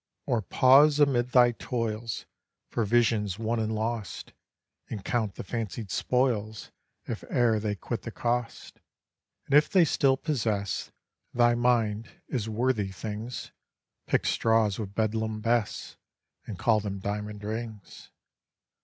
[0.25, 2.25] Or pause amid thy toils,
[2.71, 4.33] For visions won and lost,
[4.89, 6.71] And count the fancied spoils,
[7.05, 8.79] If e'er they quit the cost;
[9.45, 10.91] And if they still possess
[11.35, 13.51] Thy mind, as worthy things,
[14.07, 15.97] Pick straws with Bedlam Bess,
[16.47, 18.09] And call them diamond rings.